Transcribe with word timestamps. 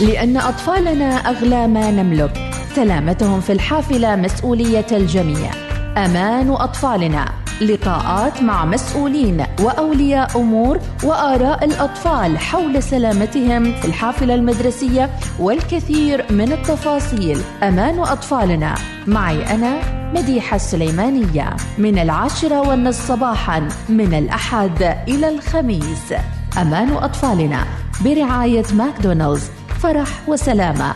لأن 0.00 0.36
أطفالنا 0.36 1.04
أغلى 1.04 1.66
ما 1.66 1.90
نملك. 1.90 2.50
سلامتهم 2.74 3.40
في 3.40 3.52
الحافلة 3.52 4.16
مسؤولية 4.16 4.86
الجميع. 4.92 5.50
أمان 5.96 6.50
أطفالنا. 6.50 7.28
لقاءات 7.60 8.42
مع 8.42 8.64
مسؤولين 8.64 9.44
وأولياء 9.60 10.40
أمور 10.40 10.80
وآراء 11.04 11.64
الأطفال 11.64 12.38
حول 12.38 12.82
سلامتهم 12.82 13.72
في 13.72 13.84
الحافلة 13.84 14.34
المدرسية 14.34 15.10
والكثير 15.38 16.24
من 16.30 16.52
التفاصيل. 16.52 17.40
أمان 17.62 17.98
أطفالنا. 17.98 18.74
معي 19.06 19.54
أنا 19.54 19.80
مديحة 20.14 20.56
السليمانية. 20.56 21.56
من 21.78 21.98
العاشرة 21.98 22.68
والنصف 22.68 23.08
صباحا 23.08 23.68
من 23.88 24.14
الأحد 24.14 24.82
إلى 25.08 25.28
الخميس. 25.28 26.14
أمان 26.60 26.92
أطفالنا. 26.92 27.64
برعاية 28.04 28.64
ماكدونالدز. 28.74 29.57
فرح 29.82 30.28
وسلامة. 30.28 30.94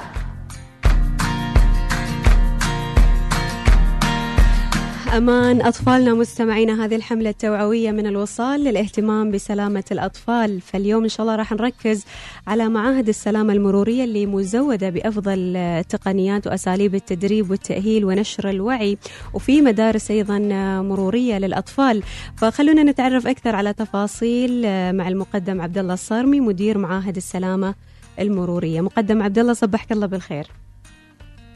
أمان 5.17 5.63
أطفالنا 5.63 6.15
مستمعينا 6.15 6.85
هذه 6.85 6.97
الحملة 6.97 7.31
التوعوية 7.31 7.91
من 7.91 8.07
الوصال 8.07 8.65
للاهتمام 8.65 9.31
بسلامة 9.31 9.85
الأطفال. 9.93 10.61
فاليوم 10.61 11.03
إن 11.03 11.09
شاء 11.09 11.21
الله 11.23 11.37
راح 11.37 11.53
نركز 11.53 12.05
على 12.47 12.69
معاهد 12.69 13.09
السلامة 13.09 13.53
المرورية 13.53 14.05
اللي 14.05 14.27
مزودة 14.27 14.91
بأفضل 14.91 15.57
التقنيات 15.57 16.47
وأساليب 16.47 16.95
التدريب 16.95 17.51
والتأهيل 17.51 18.05
ونشر 18.05 18.51
الوعي 18.51 18.99
وفي 19.35 19.63
مدارس 19.63 20.11
أيضا 20.11 20.39
مرورية 20.83 21.39
للأطفال. 21.39 22.03
فخلونا 22.37 22.83
نتعرف 22.83 23.27
أكثر 23.27 23.57
على 23.57 23.73
تفاصيل 23.73 24.63
مع 24.93 25.09
المقدم 25.09 25.61
عبد 25.61 25.79
الله 25.79 25.95
الصارمي 25.95 26.41
مدير 26.41 26.79
معاهد 26.79 27.17
السلامة 27.17 27.75
المرورية. 28.21 28.81
مقدم 28.81 29.23
عبد 29.23 29.39
الله 29.39 29.53
صبحك 29.53 29.93
الله 29.93 30.07
بالخير. 30.07 30.47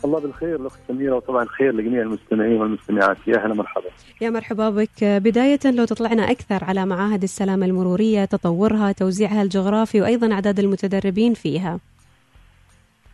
الله 0.05 0.21
بالخير 0.21 0.57
الاخت 0.57 0.79
سميرة 0.89 1.15
وطبعا 1.17 1.43
الخير 1.43 1.73
لجميع 1.73 2.03
المستمعين 2.03 2.61
والمستمعات. 2.61 3.17
يا 3.27 3.45
أهلا 3.45 3.55
مرحبا. 3.55 3.87
يا 4.21 4.31
مرحبا 4.31 4.71
بك. 4.71 5.05
بداية 5.05 5.61
لو 5.65 5.85
تطلعنا 5.85 6.31
أكثر 6.31 6.65
على 6.65 6.87
معاهد 6.87 7.23
السلامة 7.23 7.67
المرورية 7.67 8.25
تطورها 8.25 8.93
توزيعها 8.93 9.43
الجغرافي 9.43 10.01
وأيضا 10.01 10.33
أعداد 10.33 10.59
المتدربين 10.59 11.35
فيها. 11.35 11.79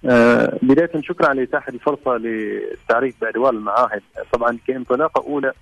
آه 0.05 0.59
بداية 0.63 1.01
شكرا 1.01 1.29
على 1.29 1.43
اتاحه 1.43 1.73
الفرصة 1.73 2.17
للتعريف 2.17 3.21
بادوار 3.21 3.53
المعاهد. 3.53 4.03
طبعا 4.33 4.59
كإنطلاقة 4.67 5.25
أولى 5.27 5.53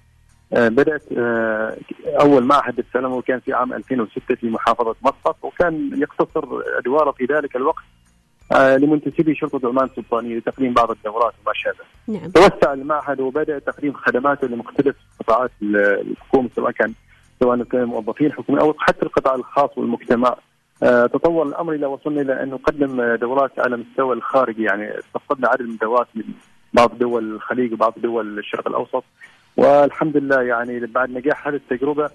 بدأت 0.53 1.03
آه 1.19 1.77
أول 2.21 2.45
معهد 2.45 2.79
السلامه 2.79 3.15
وكان 3.17 3.41
في 3.41 3.53
عام 3.53 3.73
2006 3.73 4.35
في 4.35 4.51
محافظة 4.51 4.95
مسقط 5.03 5.37
وكان 5.43 5.91
يقتصر 5.97 6.45
أدواره 6.79 7.11
في 7.11 7.25
ذلك 7.25 7.57
الوقت 7.57 7.85
آه 8.53 8.77
لمنتسبي 8.77 9.35
شرطة 9.35 9.69
عمان 9.69 9.85
السلطانية 9.85 10.37
لتقديم 10.37 10.75
بعض 10.75 10.91
الدورات 10.91 11.33
وما 11.45 11.53
شابه. 11.55 11.85
نعم. 12.09 12.31
توسع 12.31 12.73
المعهد 12.73 13.21
وبدأ 13.21 13.59
تقديم 13.59 13.93
خدماته 13.93 14.47
لمختلف 14.47 14.97
قطاعات 15.21 15.51
الحكومة 15.63 16.51
سواء 16.57 16.71
كان 16.71 16.93
سواء 17.41 17.63
كان 17.63 17.85
موظفين 17.85 18.33
حكوميين 18.33 18.65
أو 18.65 18.75
حتى 18.79 19.03
القطاع 19.03 19.35
الخاص 19.35 19.79
والمجتمع. 19.79 20.37
آه 20.83 21.07
تطور 21.07 21.47
الأمر 21.47 21.73
إلى 21.73 21.87
وصلنا 21.87 22.21
إلى 22.21 22.43
أن 22.43 22.49
نقدم 22.51 23.15
دورات 23.15 23.59
على 23.59 23.77
مستوى 23.77 24.15
الخارجي 24.15 24.63
يعني 24.63 24.99
استقطبنا 24.99 25.49
عدد 25.49 25.63
من 25.63 25.71
الدورات 25.71 26.07
من 26.15 26.25
بعض 26.75 26.99
دول 26.99 27.35
الخليج 27.35 27.73
وبعض 27.73 27.95
دول 27.97 28.39
الشرق 28.39 28.69
الأوسط 28.69 29.05
والحمد 29.61 30.17
لله 30.17 30.43
يعني 30.43 30.87
بعد 30.87 31.11
نجاح 31.11 31.49
هذه 31.49 31.55
التجربة 31.55 32.11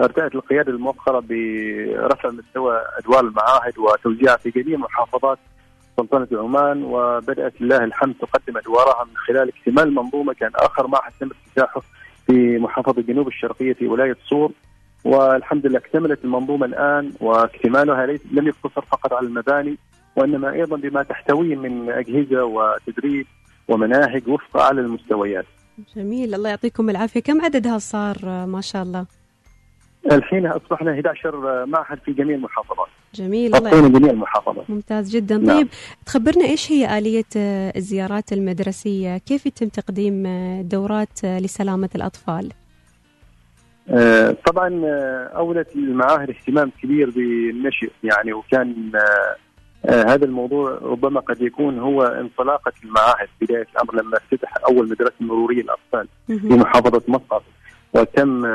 أرتأت 0.00 0.34
القيادة 0.34 0.72
المؤخرة 0.72 1.20
برفع 1.28 2.30
مستوى 2.30 2.82
أدوار 2.98 3.20
المعاهد 3.20 3.78
وتوزيعها 3.78 4.36
في 4.36 4.50
جميع 4.50 4.78
محافظات 4.78 5.38
سلطنة 5.96 6.28
عمان 6.32 6.82
وبدأت 6.82 7.60
لله 7.60 7.84
الحمد 7.84 8.14
تقدم 8.14 8.56
أدوارها 8.56 9.04
من 9.04 9.16
خلال 9.16 9.48
اكتمال 9.48 9.88
المنظومة 9.88 10.32
كان 10.32 10.50
آخر 10.54 10.86
معهد 10.86 11.12
تم 11.20 11.30
افتتاحه 11.30 11.82
في 12.26 12.58
محافظة 12.58 13.00
الجنوب 13.00 13.28
الشرقية 13.28 13.72
في 13.72 13.86
ولاية 13.86 14.16
صور 14.28 14.52
والحمد 15.04 15.66
لله 15.66 15.78
اكتملت 15.78 16.24
المنظومة 16.24 16.66
الآن 16.66 17.12
واكتمالها 17.20 18.06
لم 18.06 18.48
يقتصر 18.48 18.80
فقط 18.80 19.12
على 19.12 19.26
المباني 19.26 19.78
وإنما 20.16 20.52
أيضا 20.52 20.76
بما 20.76 21.02
تحتويه 21.02 21.56
من 21.56 21.90
أجهزة 21.90 22.44
وتدريب 22.44 23.26
ومناهج 23.68 24.28
وفق 24.28 24.56
أعلى 24.60 24.80
المستويات. 24.80 25.46
جميل 25.96 26.34
الله 26.34 26.48
يعطيكم 26.50 26.90
العافية. 26.90 27.20
كم 27.20 27.40
عددها 27.40 27.78
صار 27.78 28.46
ما 28.46 28.60
شاء 28.60 28.82
الله؟ 28.82 29.06
الحين 30.12 30.46
أصبحنا 30.46 30.92
11 30.92 31.66
معهد 31.66 31.98
في 31.98 32.12
جميع 32.12 32.36
المحافظات. 32.36 32.88
جميل 33.14 33.56
الله 33.56 33.70
غطينا 33.70 33.98
جميع 33.98 34.10
المحافظات. 34.10 34.70
ممتاز 34.70 35.10
جدا. 35.16 35.36
نعم. 35.36 35.56
طيب 35.56 35.68
تخبرنا 36.06 36.44
إيش 36.44 36.72
هي 36.72 36.98
آلية 36.98 37.24
الزيارات 37.76 38.32
المدرسية؟ 38.32 39.18
كيف 39.18 39.46
يتم 39.46 39.68
تقديم 39.68 40.26
دورات 40.62 41.24
لسلامة 41.24 41.90
الأطفال؟ 41.94 42.52
آه 43.88 44.36
طبعا 44.46 44.80
أولت 45.36 45.76
المعاهد 45.76 46.30
اهتمام 46.30 46.72
كبير 46.82 47.10
بالنشء 47.10 47.90
يعني 48.04 48.32
وكان 48.32 48.92
آه 48.94 48.98
آه 48.98 49.36
هذا 49.88 50.24
الموضوع 50.24 50.78
ربما 50.82 51.20
قد 51.20 51.40
يكون 51.42 51.78
هو 51.78 52.02
انطلاقة 52.02 52.72
المعاهد 52.84 53.28
بداية 53.40 53.66
الأمر 53.72 53.94
لما 54.02 54.16
افتتح 54.16 54.54
أول 54.68 54.88
مدرسة 54.88 55.12
مرورية 55.20 55.62
للأطفال 55.62 56.08
في 56.26 56.54
محافظة 56.54 57.02
مسقط 57.08 57.42
وتم 57.94 58.46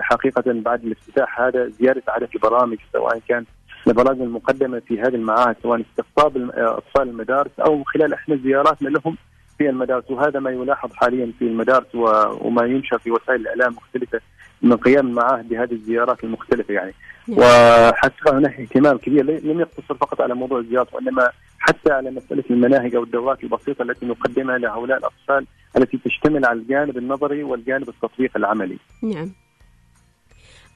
حقيقة 0.00 0.42
بعد 0.46 0.84
الافتتاح 0.84 1.40
هذا 1.40 1.68
زيادة 1.68 2.02
عدد 2.08 2.28
البرامج 2.34 2.78
سواء 2.92 3.20
كان 3.28 3.44
البرامج 3.86 4.20
المقدمة 4.20 4.82
في 4.88 5.00
هذه 5.00 5.14
المعاهد 5.14 5.56
سواء 5.62 5.80
استقطاب 5.80 6.50
أطفال 6.54 7.08
المدارس 7.08 7.50
أو 7.60 7.76
من 7.76 7.84
خلال 7.84 8.14
إحنا 8.14 8.36
زياراتنا 8.36 8.88
لهم 8.88 9.16
في 9.60 9.68
المدارس 9.68 10.10
وهذا 10.10 10.40
ما 10.40 10.50
يلاحظ 10.50 10.92
حاليا 10.92 11.32
في 11.38 11.44
المدارس 11.44 11.86
وما 11.94 12.64
ينشر 12.64 12.98
في 12.98 13.10
وسائل 13.10 13.40
الإعلام 13.40 13.72
المختلفة 13.72 14.20
من 14.62 14.76
قيام 14.76 15.06
المعاهد 15.06 15.48
بهذه 15.48 15.72
الزيارات 15.72 16.24
المختلفة 16.24 16.74
يعني 16.74 16.94
وحقيقة 17.28 18.38
هناك 18.38 18.60
اهتمام 18.60 18.98
كبير 18.98 19.24
لم 19.24 19.60
يقتصر 19.60 19.94
فقط 19.94 20.20
على 20.20 20.34
موضوع 20.34 20.58
الزيارات 20.58 20.94
وإنما 20.94 21.30
حتى 21.58 21.92
على 21.92 22.10
مسألة 22.10 22.44
المناهج 22.50 22.94
أو 22.94 23.02
الدورات 23.02 23.44
البسيطة 23.44 23.82
التي 23.82 24.06
نقدمها 24.06 24.58
لهؤلاء 24.58 24.98
الأطفال 24.98 25.46
التي 25.76 25.98
تشتمل 26.04 26.44
على 26.44 26.58
الجانب 26.58 26.98
النظري 26.98 27.42
والجانب 27.42 27.88
التطبيقي 27.88 28.38
العملي. 28.38 28.78
نعم. 29.02 29.32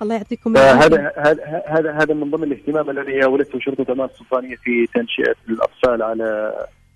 الله 0.02 0.14
يعطيكم 0.14 0.56
هذا 0.56 1.12
هذا 1.16 1.62
هذا 1.66 1.92
هذا 1.92 2.14
من 2.14 2.30
ضمن 2.30 2.44
الاهتمام 2.44 2.90
الذي 2.90 3.24
ولدته 3.24 3.58
شرطة 3.58 3.92
أمان 3.92 4.08
السلطانية 4.08 4.56
في 4.56 4.86
تنشئة 4.94 5.36
الأطفال 5.48 6.02
على 6.02 6.54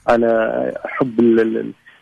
على 0.08 0.72
حب 0.84 1.20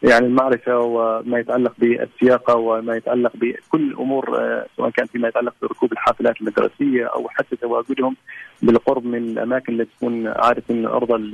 يعني 0.03 0.27
المعرفة 0.27 0.78
وما 0.78 1.39
يتعلق 1.39 1.72
بالسياقة 1.78 2.55
وما 2.56 2.97
يتعلق 2.97 3.33
بكل 3.34 3.83
الأمور 3.91 4.39
سواء 4.77 4.91
كان 4.91 5.06
فيما 5.06 5.28
يتعلق 5.28 5.55
بركوب 5.62 5.93
الحافلات 5.93 6.41
المدرسية 6.41 7.06
أو 7.06 7.28
حتى 7.28 7.56
تواجدهم 7.56 8.17
بالقرب 8.62 9.05
من 9.05 9.19
الأماكن 9.19 9.81
التي 9.81 9.91
تكون 9.97 10.27
عاده 10.27 10.97
ارضا 10.97 11.31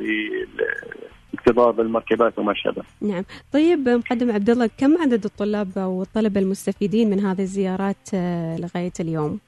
اكتظاظ 1.34 1.80
المركبات 1.80 2.38
وما 2.38 2.54
شابه. 2.54 2.82
نعم، 3.00 3.24
طيب 3.52 3.88
مقدم 3.88 4.30
عبد 4.30 4.50
الله 4.50 4.70
كم 4.78 4.98
عدد 5.02 5.24
الطلاب 5.24 5.68
أو 5.76 6.02
الطلبة 6.02 6.40
المستفيدين 6.40 7.10
من 7.10 7.20
هذه 7.20 7.42
الزيارات 7.42 8.08
لغاية 8.58 8.92
اليوم؟ 9.00 9.38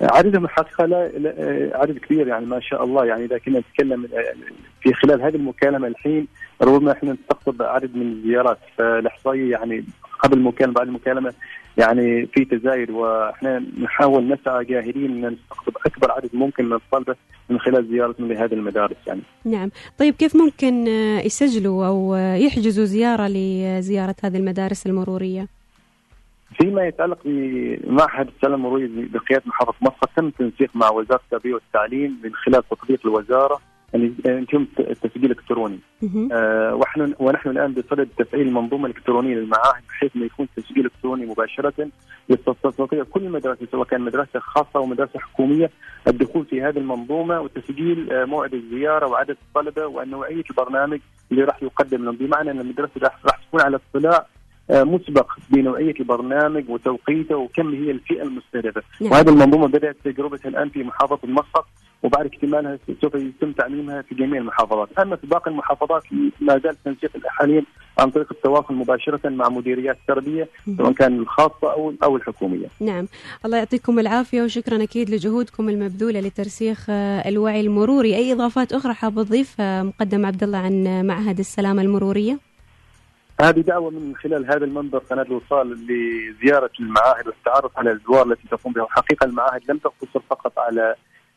عددهم 0.00 0.44
الحقيقة 0.44 0.84
لا, 0.86 1.08
لا 1.08 1.70
عدد 1.74 1.98
كبير 1.98 2.28
يعني 2.28 2.46
ما 2.46 2.60
شاء 2.60 2.84
الله 2.84 3.04
يعني 3.04 3.24
إذا 3.24 3.38
كنا 3.38 3.58
نتكلم 3.58 4.08
في 4.80 4.92
خلال 4.92 5.22
هذه 5.22 5.36
المكالمة 5.36 5.88
الحين 5.88 6.26
ربما 6.62 6.92
إحنا 6.92 7.12
نستقطب 7.12 7.62
عدد 7.62 7.96
من 7.96 8.12
الزيارات 8.12 8.58
فالاحصائيه 8.78 9.50
يعني 9.50 9.84
قبل 10.18 10.38
المكالمة 10.38 10.74
بعد 10.74 10.86
المكالمة 10.86 11.34
يعني 11.78 12.26
في 12.26 12.44
تزايد 12.44 12.90
وإحنا 12.90 13.62
نحاول 13.80 14.28
نسعى 14.28 14.64
جاهدين 14.64 15.24
إن 15.24 15.32
نستقطب 15.32 15.76
أكبر 15.86 16.12
عدد 16.12 16.30
ممكن 16.32 16.64
من 16.64 16.72
الطلبه 16.72 17.16
من 17.50 17.60
خلال 17.60 17.88
زيارتنا 17.88 18.26
لهذه 18.32 18.54
المدارس 18.54 18.96
يعني. 19.06 19.20
نعم، 19.44 19.70
طيب 19.98 20.14
كيف 20.14 20.36
ممكن 20.36 20.86
يسجلوا 21.26 21.86
أو 21.86 22.14
يحجزوا 22.16 22.84
زيارة 22.84 23.28
لزيارة 23.28 24.14
هذه 24.24 24.36
المدارس 24.36 24.86
المرورية؟ 24.86 25.57
فيما 26.56 26.86
يتعلق 26.86 27.18
بمعهد 27.24 28.28
السلام 28.36 28.54
المروري 28.54 28.86
بقياده 29.12 29.42
محافظة 29.46 29.74
مسقط 29.82 30.10
تم 30.16 30.26
التنسيق 30.26 30.70
مع 30.74 30.90
وزارة 30.90 31.20
التربية 31.24 31.54
والتعليم 31.54 32.20
من 32.24 32.34
خلال 32.34 32.68
تطبيق 32.68 33.00
الوزارة 33.04 33.60
يعني 33.94 34.12
يتم 34.26 34.66
التسجيل 34.80 35.24
الالكتروني. 35.24 35.78
آه 36.32 36.74
ونحن 36.74 37.14
ونحن 37.18 37.48
الآن 37.50 37.72
بصدد 37.72 38.08
تفعيل 38.18 38.48
المنظومة 38.48 38.86
الإلكترونية 38.86 39.34
للمعاهد 39.34 39.82
بحيث 39.88 40.16
إنه 40.16 40.24
يكون 40.24 40.48
تسجيل 40.56 40.84
إلكتروني 40.86 41.26
مباشرة 41.26 41.88
تستطيع 42.28 43.04
كل 43.04 43.22
المدارس 43.24 43.58
سواء 43.72 43.86
كان 43.86 44.00
مدرسة 44.00 44.40
خاصة 44.40 44.70
أو 44.76 44.86
مدرسة 44.86 45.18
حكومية 45.18 45.70
الدخول 46.08 46.44
في 46.46 46.62
هذه 46.62 46.78
المنظومة 46.78 47.40
وتسجيل 47.40 48.12
آه 48.12 48.24
موعد 48.24 48.54
الزيارة 48.54 49.06
وعدد 49.06 49.36
الطلبة 49.48 49.86
ونوعيه 49.86 50.44
البرنامج 50.50 51.00
اللي 51.32 51.44
راح 51.44 51.62
يقدم 51.62 52.04
لهم 52.04 52.16
بمعنى 52.16 52.50
إن 52.50 52.60
المدرسة 52.60 52.92
راح 53.02 53.38
تكون 53.48 53.60
على 53.60 53.78
اطلاع 53.94 54.26
مسبق 54.70 55.32
بنوعية 55.50 55.94
البرنامج 56.00 56.64
وتوقيته 56.68 57.36
وكم 57.36 57.74
هي 57.74 57.90
الفئة 57.90 58.22
المستهدفة، 58.22 58.82
نعم. 59.00 59.12
وهذه 59.12 59.28
المنظومة 59.28 59.68
بدأت 59.68 59.96
تجربتها 60.04 60.48
الآن 60.48 60.68
في 60.68 60.82
محافظة 60.82 61.18
مسقط 61.24 61.66
وبعد 62.02 62.26
اكتمالها 62.26 62.78
سوف 63.02 63.14
يتم 63.14 63.52
تعميمها 63.52 64.02
في 64.02 64.14
جميع 64.14 64.40
المحافظات، 64.40 64.88
أما 64.98 65.16
في 65.16 65.26
باقي 65.26 65.50
المحافظات 65.50 66.02
ما 66.40 66.58
زال 66.58 66.76
تنسيق 66.84 67.10
حاليا 67.26 67.64
عن 67.98 68.10
طريق 68.10 68.32
التواصل 68.32 68.74
مباشرة 68.74 69.28
مع 69.28 69.48
مديريات 69.48 69.96
التربية 70.00 70.48
سواء 70.78 70.92
كان 70.92 71.18
الخاصة 71.18 71.72
أو 71.72 71.94
أو 72.02 72.16
الحكومية. 72.16 72.66
نعم، 72.80 73.06
الله 73.44 73.58
يعطيكم 73.58 73.98
العافية 73.98 74.42
وشكرا 74.42 74.82
أكيد 74.82 75.10
لجهودكم 75.10 75.68
المبذولة 75.68 76.20
لترسيخ 76.20 76.90
الوعي 77.26 77.60
المروري، 77.60 78.16
أي 78.16 78.32
إضافات 78.32 78.72
أخرى 78.72 78.94
حاب 78.94 79.14
تضيف 79.14 79.60
مقدم 79.60 80.26
عبد 80.26 80.42
الله 80.42 80.58
عن 80.58 81.06
معهد 81.06 81.38
السلامة 81.38 81.82
المرورية؟ 81.82 82.47
هذه 83.40 83.60
دعوة 83.60 83.90
من 83.90 84.16
خلال 84.16 84.46
هذا 84.46 84.64
المنبر 84.64 84.98
قناة 84.98 85.22
الوصال 85.22 85.86
لزيارة 85.86 86.70
المعاهد 86.80 87.26
والتعرف 87.26 87.78
على 87.78 87.92
الأدوار 87.92 88.26
التي 88.26 88.48
تقوم 88.50 88.72
بها. 88.72 88.82
وحقيقة 88.82 89.24
المعاهد 89.24 89.60
لم 89.68 89.78
تقتصر 89.78 90.20
فقط 90.30 90.58
على 90.58 90.94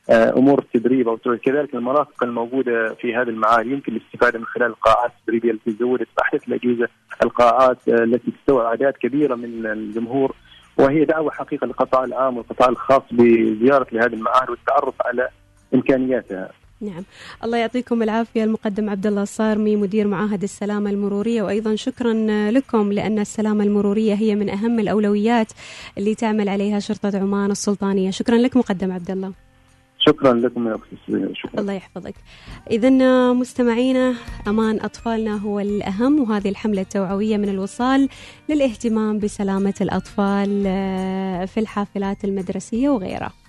آه، 0.10 0.30
أمور 0.38 0.60
التدريب 0.60 1.08
أو 1.10 1.18
كذلك 1.18 1.76
المرافق 1.76 2.24
الموجودة 2.24 2.94
في 2.94 3.16
هذه 3.16 3.30
المعاهد 3.30 3.68
يمكن 3.68 3.96
الاستفادة 3.96 4.40
من 4.40 4.46
خلال 4.46 4.68
القاعات 4.68 5.12
التدريبية 5.20 5.52
التي 5.52 5.72
زودت 5.72 6.08
باحدث 6.18 6.48
الأجهزة، 6.48 6.88
القاعات 7.24 7.90
آه، 7.90 8.04
التي 8.04 8.32
تستوعب 8.32 8.66
أعداد 8.66 8.94
كبيرة 8.94 9.36
من 9.36 9.66
الجمهور. 9.66 10.36
وهي 10.78 11.06
دعوة 11.06 11.32
حقيقة 11.32 11.68
للقطاع 11.68 12.04
العام 12.04 12.38
والقطاع 12.38 12.70
الخاص 12.70 13.02
بزيارة 13.12 13.88
لهذه 13.92 14.14
المعاهد 14.14 14.50
والتعرف 14.50 14.94
على 15.06 15.30
إمكانياتها. 15.74 16.50
نعم. 16.82 17.04
الله 17.44 17.58
يعطيكم 17.58 18.04
العافية. 18.04 18.44
المقدم 18.44 18.90
عبد 18.90 19.08
الله 19.08 19.22
الصارمي 19.22 19.76
مدير 19.76 20.08
معاهد 20.08 20.44
السلامة 20.44 20.90
المرورية. 20.90 21.42
وأيضا 21.42 21.76
شكرا 21.76 22.14
لكم 22.52 22.92
لأن 22.92 23.20
السلامة 23.20 23.64
المرورية 23.64 24.14
هي 24.14 24.36
من 24.36 24.50
أهم 24.50 24.80
الأولويات 24.80 25.52
اللي 25.98 26.16
تعمل 26.16 26.50
عليها 26.50 26.80
شرطة 26.80 27.20
عمان 27.20 27.52
السلطانية. 27.52 28.12
شكرا 28.12 28.38
لك 28.38 28.58
مقدم 28.58 28.92
عبد 28.92 29.12
الله 29.12 29.32
شكرا 30.08 30.34
لكم 30.34 30.68
يا 30.68 30.76
أختي 30.76 30.96
شكرا. 31.34 31.62
الله 31.62 31.74
يحفظك. 31.74 32.16
اذا 32.72 32.90
مستمعينا 33.34 34.16
أمان 34.48 34.80
أطفالنا 34.82 35.38
هو 35.38 35.60
الأهم 35.60 36.20
وهذه 36.22 36.50
الحملة 36.50 36.82
التوعوية 36.82 37.38
من 37.38 37.50
الوصال 37.50 38.10
للاهتمام 38.50 39.20
بسلامة 39.20 39.74
الأطفال 39.82 40.64
آه، 40.68 41.46
في 41.46 41.60
الحافلات 41.60 42.26
المدرسية 42.26 42.90
وغيرها. 42.90 43.41